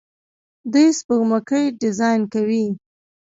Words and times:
دوی 0.71 0.87
سپوږمکۍ 0.99 1.65
ډیزاین 1.81 2.21
کوي. 2.33 2.65